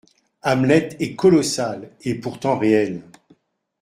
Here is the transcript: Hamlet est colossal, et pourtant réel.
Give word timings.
Hamlet 0.41 0.95
est 0.99 1.15
colossal, 1.15 1.91
et 2.01 2.15
pourtant 2.15 2.57
réel. 2.57 3.03